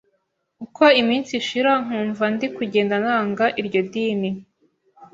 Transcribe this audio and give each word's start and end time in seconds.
uko 0.65 0.83
iminsi 1.01 1.31
ishira 1.41 1.71
nkumva 1.83 2.23
ndi 2.33 2.47
kugenda 2.55 2.95
nanga 3.03 3.45
iryo 3.61 3.81
dini 3.91 4.29